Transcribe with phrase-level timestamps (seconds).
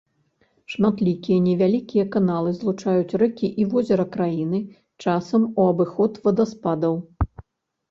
[0.75, 4.63] Шматлікія невялікія каналы злучаюць рэкі і возера краіны,
[5.07, 7.01] часам у абыход вадаспадаў.